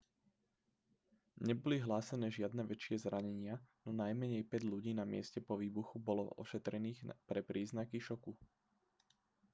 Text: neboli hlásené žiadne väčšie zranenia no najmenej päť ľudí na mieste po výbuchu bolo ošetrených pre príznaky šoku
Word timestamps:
neboli 1.47 1.77
hlásené 1.85 2.27
žiadne 2.37 2.63
väčšie 2.71 2.95
zranenia 3.05 3.55
no 3.85 3.91
najmenej 4.01 4.43
päť 4.51 4.61
ľudí 4.73 4.91
na 4.97 5.05
mieste 5.13 5.39
po 5.47 5.53
výbuchu 5.63 5.95
bolo 6.09 6.23
ošetrených 6.43 6.99
pre 7.29 7.39
príznaky 7.49 7.97
šoku 8.07 8.31